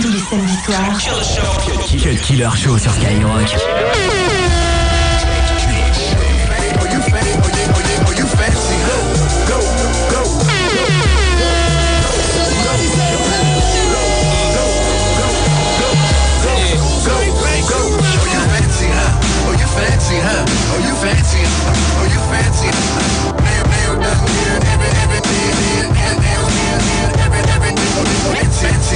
[0.00, 0.98] tous les samedis soirs.
[2.22, 4.47] Killer Show sur Skyrock.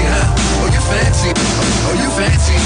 [0.06, 0.62] Huh?
[0.62, 2.56] Oh, you fancy, oh, you fancy,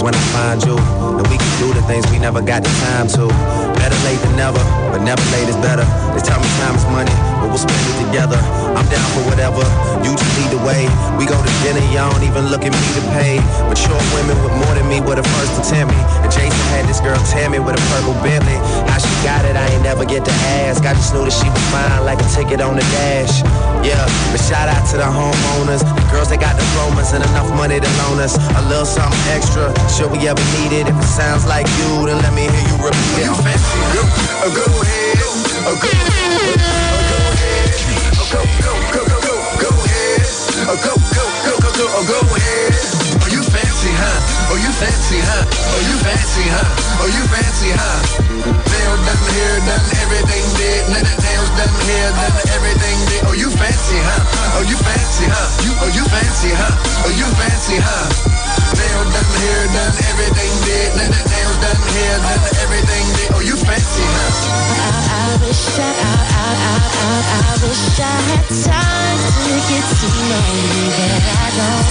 [0.00, 0.76] is when I find you.
[0.76, 3.28] And we can do the things we never got the time to.
[3.76, 4.62] Better late than never,
[4.92, 5.84] but never late is better.
[6.14, 8.38] They tell me time is money, but we'll spend it together.
[8.76, 9.64] I'm down for whatever,
[10.04, 10.86] you just lead the way.
[11.16, 13.40] We go to dinner, y'all don't even look at me to pay.
[13.66, 16.00] Mature women with more than me were the first to tempt me.
[16.22, 18.56] And Jason had this girl Tammy with a purple Bentley.
[18.86, 20.34] How she got it, I ain't never get to
[20.64, 20.84] ask.
[20.84, 23.42] I just knew that she was fine like a ticket on the dash.
[23.80, 27.80] Yeah, but shout out to the homeowners, the girls that got diplomas and enough money
[27.80, 29.72] to loan us a little something extra.
[29.88, 30.88] Should we ever need it?
[30.88, 33.26] If it sounds like you, then let me hear you repeat it.
[33.26, 33.64] You fancy,
[33.96, 36.79] go, oh, ahead, oh, go, oh, oh,
[38.30, 40.22] go, go, go, go, go, go ahead,
[40.66, 42.74] oh, go, go, go, go, go, oh, go ahead.
[43.20, 44.50] Oh, you fancy, huh?
[44.50, 45.44] Oh, you fancy, huh?
[45.46, 46.66] Oh, you fancy, huh?
[47.02, 47.98] Oh, you fancy, huh?
[48.66, 50.82] Nail done, hair done, everything did.
[50.90, 53.22] Nails done, hair done, everything did.
[53.28, 54.58] Oh, you fancy, huh?
[54.58, 55.48] Oh, you fancy, huh?
[55.64, 56.74] You, oh, you fancy, huh?
[57.06, 58.06] Oh, you fancy, huh?
[58.74, 60.90] Nail done, hair done, everything did.
[60.98, 63.28] Nails done, hair done, everything did.
[63.36, 64.30] Oh, you fancy, huh?
[64.70, 66.09] I I, I, I,
[67.00, 71.88] I, I, I wish I had time to get to know you, but I don't.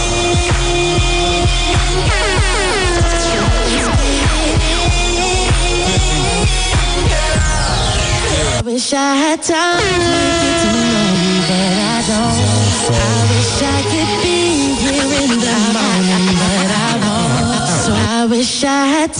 [8.49, 12.93] I wish I had time to get to know you, but I don't.
[12.93, 13.66] I wish I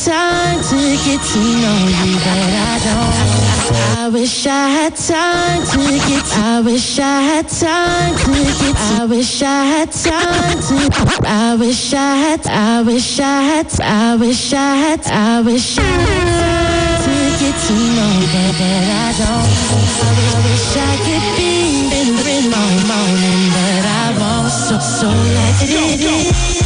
[0.07, 3.28] time to get to know you, but I don't.
[4.00, 6.23] I wish I had time to get.
[6.23, 8.31] To, I wish I had time to
[8.62, 8.75] get.
[8.75, 10.78] To, I wish I had time to.
[11.28, 12.47] I wish I had.
[12.47, 13.68] I wish I had.
[13.81, 15.01] I wish I had.
[15.12, 19.51] I wish I had time to get to know you, but but I don't.
[20.07, 21.53] I wish I could be
[22.00, 22.39] in the
[22.91, 24.51] morning, but I won't.
[24.56, 25.09] So so
[25.68, 26.56] get it.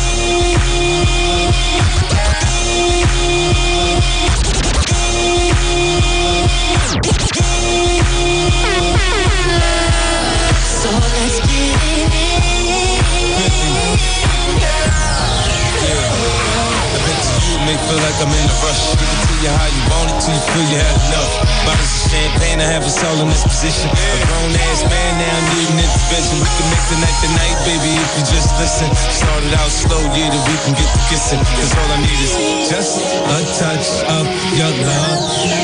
[22.61, 23.89] I have a soul in this position.
[23.89, 26.37] A grown ass man now needing intervention.
[26.37, 28.85] We can make the night the night, baby, if you just listen.
[29.09, 31.41] Started out slow, yeah, that we can get to kissing.
[31.41, 32.37] Cause all I need is
[32.69, 35.60] just a touch of your love.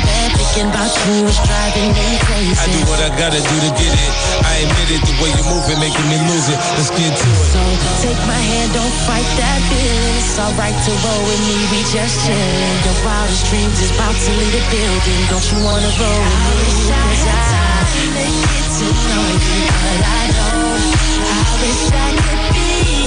[0.00, 0.40] Baby.
[0.40, 2.56] Thinking about you is driving me crazy.
[2.56, 4.12] I do what I gotta do to get it.
[4.46, 6.58] I admit it, the way you move it, making me lose it.
[6.76, 7.48] Let's get to it.
[7.52, 7.62] So
[8.00, 10.16] take my hand, don't fight that feeling.
[10.16, 12.76] It's alright to roll with me, we just chillin'.
[12.86, 15.20] Your wildest dreams is about to leave the building.
[15.28, 16.40] Don't you wanna roll with me?
[16.40, 20.84] I wish I had time to get to know you, but I don't.
[21.22, 22.51] I wish I could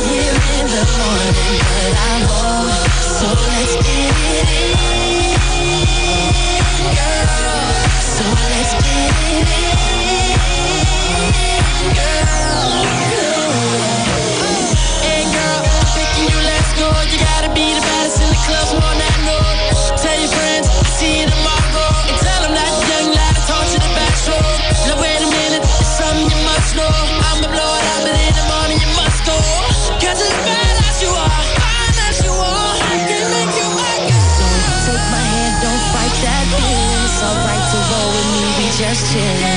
[0.10, 4.50] here in the morning, but I'm old, so let's get it
[6.90, 6.95] in.
[39.16, 39.55] Yeah.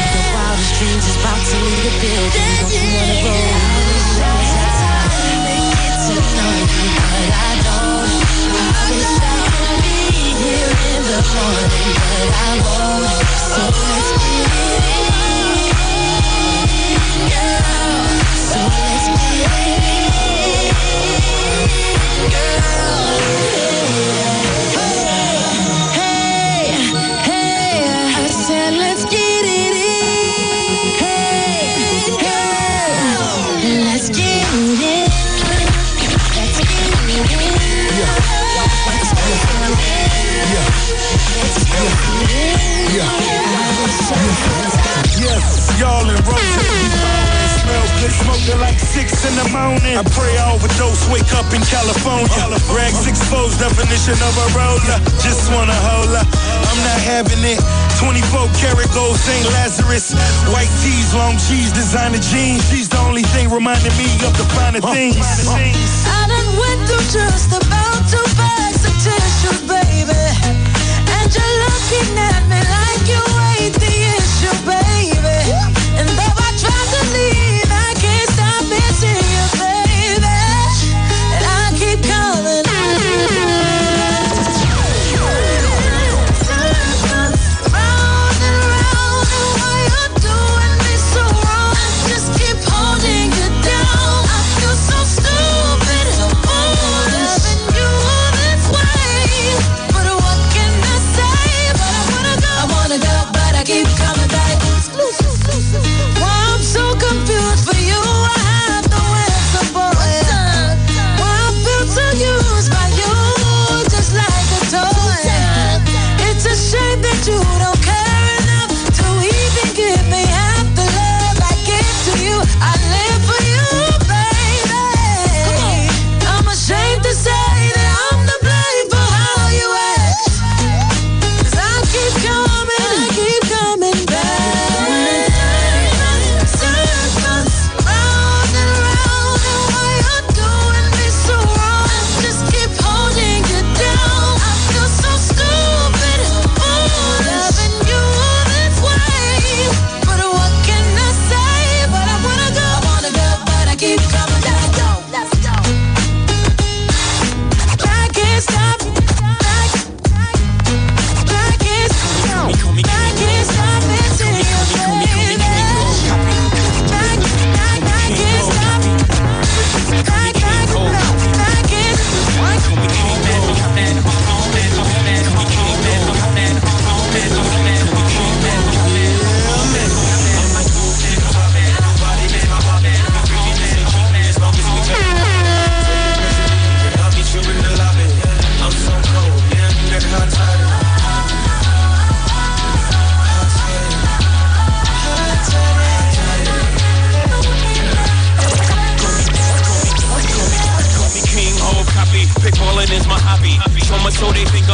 [45.79, 47.39] y'all in rotation
[47.69, 49.95] smell good, smoke like six in the morning.
[50.01, 52.29] I pray I overdose, wake up in California.
[52.33, 52.75] California.
[52.75, 54.99] Rags exposed, definition of a roller.
[55.21, 56.29] Just wanna hold up,
[56.73, 57.61] I'm not having it.
[58.01, 59.45] 24 karat gold St.
[59.53, 60.15] Lazarus.
[60.55, 62.65] White tees, long cheese, designer jeans.
[62.71, 65.19] She's the only thing reminding me of the finer things.
[65.21, 69.18] I done went through just about two bags of tea.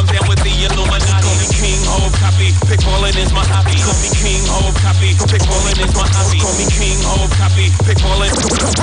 [0.05, 1.25] I'm down with the Illuminati.
[1.25, 2.53] Call me King Hov copy.
[2.69, 3.73] Pickballin' is my hobby.
[3.81, 5.17] Call me King Hov copy.
[5.17, 6.41] Pickballin' is my hobby.
[6.45, 7.73] Call me King Hov copy.
[7.89, 8.29] Pickballin'.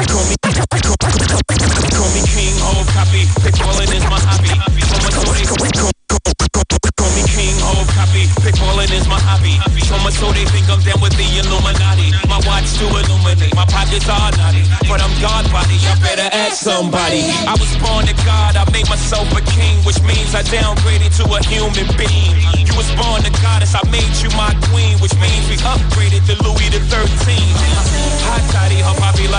[0.10, 0.36] Call me.
[1.94, 3.30] Call me King Hov copy.
[3.46, 4.50] Pickballin' is my hobby.
[4.50, 6.01] Call me King Hov, copy
[7.96, 8.28] copy.
[8.82, 9.62] Is my hobby.
[9.86, 12.12] So much so they think I'm down with the Illuminati.
[12.26, 13.54] My watch illuminate.
[13.54, 14.66] My pockets are naughty.
[14.90, 15.78] But I'm God body.
[15.86, 17.30] I better ask somebody.
[17.46, 18.58] I was born to God.
[18.58, 22.36] I made myself a king, which means I downgraded to a human being.
[22.66, 23.78] You was born a goddess.
[23.78, 27.71] I made you my queen, which means we upgraded to Louis the 13th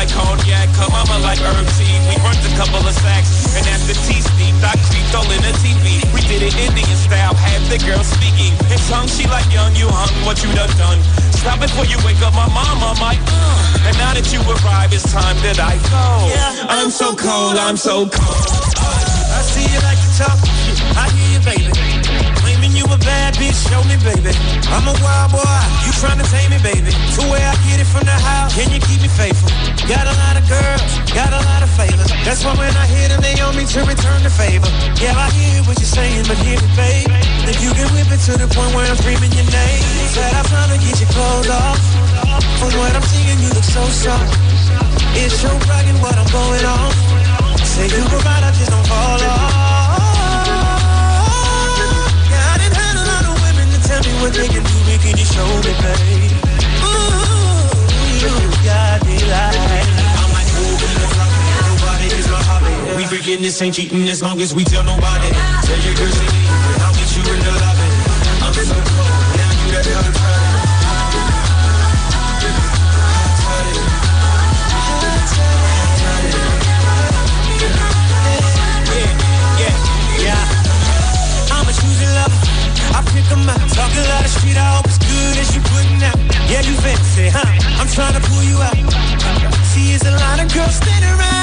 [0.02, 1.94] like cognac, her mama like herb tea.
[2.10, 5.54] We runs a couple of sacks, and after tea Steeped, I creeped all in the
[5.62, 6.02] TV.
[6.10, 9.06] We did it Indian style, had the girl speaking in tongue.
[9.06, 10.98] She like young, you hung, what you done done?
[11.30, 13.86] Stop before you wake up my mama, my uh.
[13.86, 16.02] And now that you arrive, it's time that I go.
[16.34, 18.46] Yeah, I'm so cold, I'm so cold.
[18.82, 20.38] Uh, I see you like the top,
[20.98, 21.70] I hear you, baby.
[22.42, 24.34] Claiming you a bad bitch, show me, baby.
[24.66, 26.90] I'm a wild boy, you tryna tame me, baby.
[26.90, 29.71] To where I get it from the house, can you keep me faithful?
[32.32, 34.64] That's why when I hit them, they on me to return the favor.
[34.96, 37.12] Yeah, I hear what you're saying, but hear me, babe.
[37.44, 39.84] If you can whip it to the point where I'm screaming your name.
[40.16, 41.76] Said I'm trying to get your clothes off.
[42.56, 44.32] From what I'm seeing, you look so soft.
[45.12, 46.88] It's your bragging what I'm going on.
[47.68, 49.52] Say you go right, I just don't fall off.
[52.32, 54.76] Yeah, I done had a lot of women to tell me what they can do,
[54.88, 56.32] but can you show me, babe?
[56.80, 57.68] Ooh,
[58.24, 58.32] you
[58.64, 60.01] got me like.
[63.12, 65.28] Freaking this ain't cheating as long as we tell nobody.
[65.68, 67.88] Tell your girls you leave, but I'll get you in the lobby.
[68.40, 69.84] I'm so cold, now you that
[81.68, 82.40] a choosy lover.
[82.96, 83.60] I pick 'em out.
[83.76, 86.18] Talk a lot of street, I hope it's good as you putting out.
[86.48, 87.44] Yeah, you fancy, huh?
[87.78, 88.76] I'm trying to pull you out.
[89.70, 91.41] See, it's a lot of girls standing around.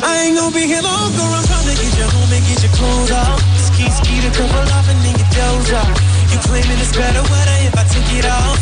[0.03, 1.29] I ain't gonna be here long, girl.
[1.29, 3.41] I'm trying to get you home and get your clothes off.
[3.61, 5.93] Ski, ski, the couple off and then get those off.
[6.33, 8.57] You claiming it's better weather if I take it off.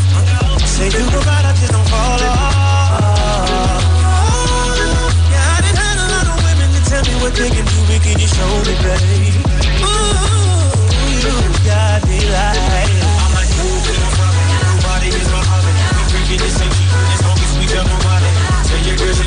[0.66, 2.42] Say you go right, I just don't fall off.
[5.30, 7.78] Yeah, I done had a lot of women to tell me what they can do,
[7.86, 9.46] but can you show me, babe?
[9.86, 10.26] Ooh,
[11.22, 13.13] you got me like.
[18.96, 19.23] Because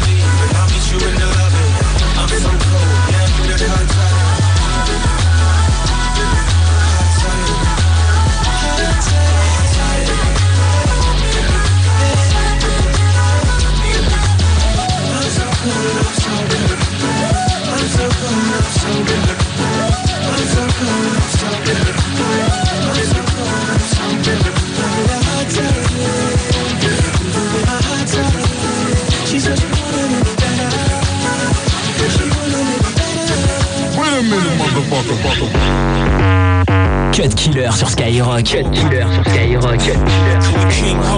[37.18, 38.46] Cut Killer sur Skyrock.
[38.46, 39.82] Cut Killer sur Skyrock.
[39.82, 40.38] Cut Killer.
[40.38, 41.18] Call me King Ho.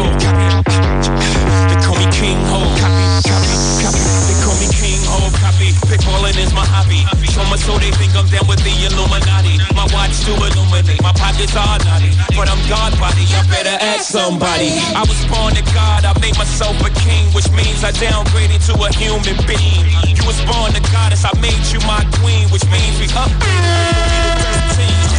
[1.67, 2.71] They call me King Ho.
[4.23, 5.27] They call me King Ho.
[5.43, 5.75] Copy.
[5.91, 7.03] Pickballing is my hobby.
[7.35, 9.59] So much so they think I'm down with the Illuminati.
[9.75, 11.03] My watch to illuminate.
[11.03, 12.15] My pockets are naughty.
[12.31, 13.27] But I'm God body.
[13.35, 14.79] I better ask somebody.
[14.95, 16.07] I was born to God.
[16.07, 17.27] I made myself a king.
[17.35, 19.83] Which means I downgraded to a human being.
[20.15, 21.27] You was born to goddess.
[21.27, 22.47] I made you my queen.
[22.55, 23.27] Which means we up.
[24.79, 25.18] J'ai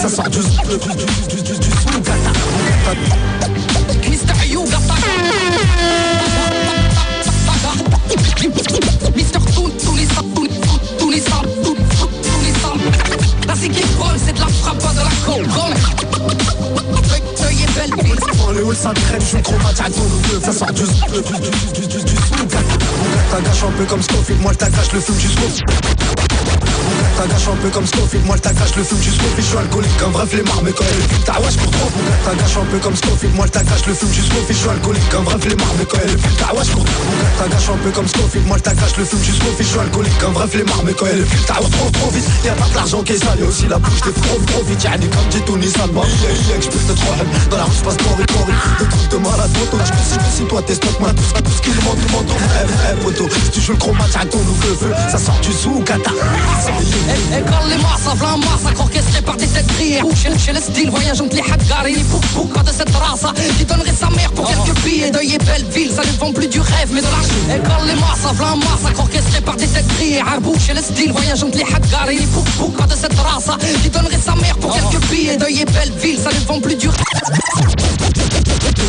[0.00, 0.38] Ça sort du
[4.08, 4.78] Mister Yoga
[9.14, 10.28] Mister Toon, tous les sables,
[10.98, 11.20] tous les
[14.16, 15.10] c'est de la frappe, pas de la
[18.52, 20.02] le hall ça je suis trop matadou
[20.42, 20.90] Ça sort du Du
[23.66, 26.27] un peu comme Scofield, moi le tagage, le fume jusqu'au
[27.18, 29.42] T'agaches un peu comme Scofield, moi le tagache le fume jusqu'au fil.
[29.42, 32.02] Je suis alcoolique comme vrai flemmard mais quand elle fume ta wesh cours trop mon
[32.06, 34.54] gars T'agaches un peu comme Scofield, moi le tagache le fume jusqu'au fil.
[34.54, 37.18] Je suis alcoolique comme vrai flemmard mais quand elle fume ta wesh cours trop mon
[37.18, 39.66] gars T'agaches un peu comme Scofield, moi le tagache le fume jusqu'au fil.
[39.66, 42.28] Je suis alcoolique comme vrai flemmard mais quand elle fume ta wesh trop trop vite
[42.44, 44.84] Y'a pas que l'argent qui est sale, aussi la bouche des trop trop vite.
[44.84, 47.14] Y'a comme dit Tony Salma, yeah yeah je peux te trop
[47.50, 48.46] Dans la rue je passe corps et corps
[48.78, 49.46] Des trucs de là
[49.90, 53.50] je si toi t'es stock man Tout ce qui demande monde Eh eh poto, si
[53.50, 56.12] tu joues le chromate à ton nouveau feu Ça sort du sous kata
[57.08, 60.26] eh, eh, et quand les masses à v'la masse, orchestré par des sept brillées Bouche
[60.44, 63.32] chez les steel voyageant les hackar et les poux coups pas de cette race ah,
[63.56, 66.48] Qui donnerait sa mère pour quelques billets d'œil et belle ville Ça ne vend plus
[66.48, 69.08] du rêve mais de la chouette Et eh, quand les masses à v'la massacre
[69.44, 72.86] par des sept brillées Arbouche et les steel voyageant les hackar et les poux pas
[72.86, 76.18] de cette race ah, Qui donnerait sa mère pour quelques billets d'œil et belle ville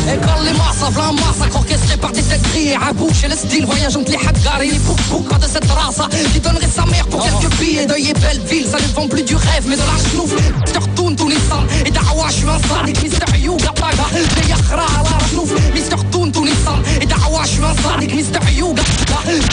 [0.06, 4.18] يقال لي معصف لا معصك اوركستري باغ دي تيت كريي عبوش أنا ستيل فواياجونت لي
[4.18, 8.10] حد غاري بوك بوك بعد cette race qui donnerait sa mère pour quelques billets d'œil
[8.10, 10.30] et belle ville ça ne vend plus du rêve mais de la chenouf
[10.66, 13.30] je te retourne tout l'islam et دعوة je suis un sadique Mr.
[13.46, 14.06] Yuga Paga
[14.36, 16.00] les yakhra à la chenouf Mr.
[16.12, 18.42] Toun tout l'islam et دعوة je suis un sadique Mr.
[18.60, 19.50] Yuga Paga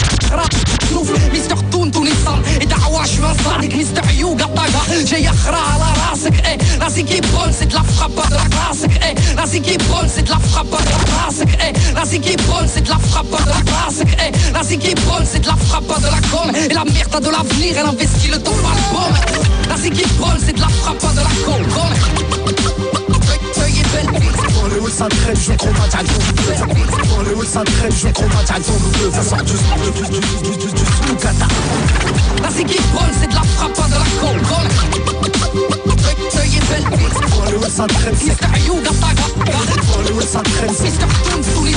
[0.98, 6.58] شوف مستر تون تونسان دعوة شو صادق مستر يوغا طاقة جاي أخرى على راسك اي
[6.80, 8.22] راسي كي بون سيت لا فخابة
[8.68, 10.78] راسك اي de la pas de Eh zik est bonne c'est de la frappe pas
[10.78, 13.60] de la Eh la zik est c'est de la frappe pas de la
[14.26, 17.14] Eh la zik est c'est de la frappe pas de la com Et la merde
[17.14, 19.08] a de l'avenir Elle investit le temps le bon
[19.68, 21.62] La zik est bonne c'est de la frappe pas de la com
[24.90, 26.02] ça à
[27.08, 31.46] Dans le ça je à Ça sort du du du du du du kata
[32.42, 34.97] La c'est de la frappe pas de la com
[37.78, 39.22] ça traîne, c'est Mister Yuga Paga
[39.92, 41.74] Dans le haut ça traîne, c'est Mister tourne sous les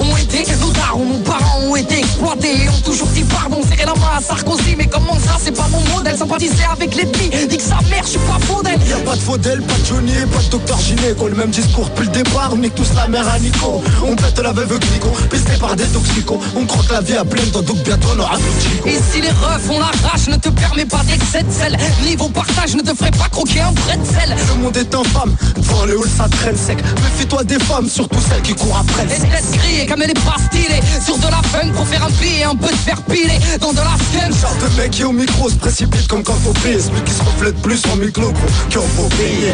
[0.00, 3.84] ont été Nos darons, nos parents ont été exploités Et ont toujours dit pardon, serré
[3.84, 7.56] la main à Sarkozy Mais comment ça, c'est pas mon modèle Sympathiser avec l'ennemi, dit
[7.56, 10.12] que sa mère, je suis pas faux d'elle Y'a pas de Faudel, pas de Johnny,
[10.32, 13.28] pas de Docteur Gynéco Le même discours depuis le départ, on nique tous la mère
[13.28, 17.16] à Nico On pète la veuve Clico, pisté par des toxicos On croque la vie
[17.16, 18.38] à pleine dents, donc bientôt on aura
[18.86, 21.76] Et si les refs la rage, ne te permet pas d'excès de sel
[22.06, 23.78] Niveau partage, ne te pas croquer un de
[24.14, 26.78] sel Le monde est infâme, devant le hall ça traîne sec.
[27.02, 29.04] Méfie-toi des femmes, surtout celles qui courent après.
[29.04, 31.86] Le Et sexe laisse griller comme elle est pas stylée Sur de la fun pour
[31.86, 33.38] faire un billet Un peu de fer pilé.
[33.60, 34.32] Dans de la scène.
[34.32, 37.22] Genre de mec qui au micro se précipite comme quand faut payer Celui qui se
[37.22, 39.52] reflète plus en micro gros qu'il en faut payer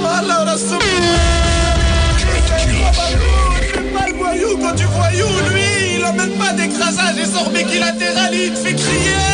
[0.00, 0.56] Voilà la
[3.94, 8.52] pas le voyou quand tu voyou, lui, il emmène pas d'écrasage et sort bilatéral, il
[8.52, 9.33] te fait crier.